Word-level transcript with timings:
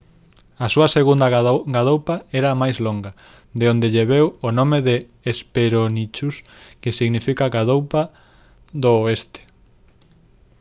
a 0.65 0.67
súa 0.73 0.87
segunda 0.97 1.31
gadoupa 1.75 2.15
era 2.39 2.59
máis 2.61 2.77
longa 2.85 3.11
de 3.59 3.65
onde 3.73 3.91
lle 3.93 4.05
veu 4.13 4.27
o 4.47 4.49
nome 4.59 4.77
de 4.87 4.95
hesperonychus 5.27 6.35
que 6.81 6.97
significa 6.99 7.53
«gadoupa 7.55 8.03
do 8.83 8.91
oeste» 9.03 9.41